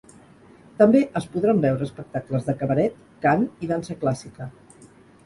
També 0.77 1.01
es 1.19 1.27
podran 1.35 1.59
veure 1.65 1.85
espectacles 1.87 2.47
de 2.47 2.55
cabaret, 2.63 2.97
cant 3.27 3.45
i 3.67 3.71
dansa 3.73 3.97
clàssica. 4.05 4.49